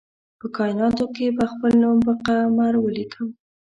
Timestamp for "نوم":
1.81-1.97